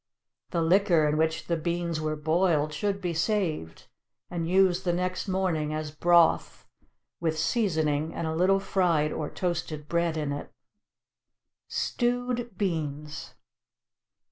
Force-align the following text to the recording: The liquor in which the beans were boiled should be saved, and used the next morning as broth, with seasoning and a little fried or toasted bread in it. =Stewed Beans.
The 0.49 0.63
liquor 0.63 1.07
in 1.07 1.15
which 1.15 1.45
the 1.45 1.55
beans 1.55 2.01
were 2.01 2.15
boiled 2.15 2.73
should 2.73 3.01
be 3.01 3.13
saved, 3.13 3.85
and 4.31 4.49
used 4.49 4.83
the 4.83 4.93
next 4.93 5.27
morning 5.27 5.75
as 5.75 5.91
broth, 5.91 6.65
with 7.19 7.37
seasoning 7.37 8.11
and 8.11 8.25
a 8.25 8.33
little 8.33 8.59
fried 8.59 9.11
or 9.11 9.29
toasted 9.29 9.87
bread 9.87 10.17
in 10.17 10.31
it. 10.31 10.51
=Stewed 11.67 12.57
Beans. 12.57 13.35